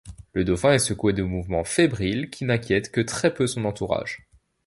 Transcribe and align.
Le 0.33 0.43
dauphin 0.43 0.73
est 0.73 0.79
secoué 0.79 1.13
de 1.13 1.21
mouvements 1.21 1.63
fébriles, 1.63 2.31
qui 2.31 2.43
n'inquiètent 2.43 2.89
que 2.91 3.01
très 3.01 3.31
peu 3.31 3.45
son 3.45 3.65
entourage. 3.65 4.27